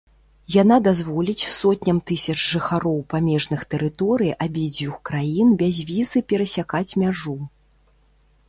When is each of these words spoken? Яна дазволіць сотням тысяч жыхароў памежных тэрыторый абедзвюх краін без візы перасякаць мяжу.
Яна 0.53 0.77
дазволіць 0.87 1.49
сотням 1.55 1.99
тысяч 2.11 2.37
жыхароў 2.53 2.97
памежных 3.15 3.61
тэрыторый 3.73 4.31
абедзвюх 4.47 4.97
краін 5.11 5.47
без 5.61 5.75
візы 5.91 6.19
перасякаць 6.35 6.89
мяжу. 7.05 7.37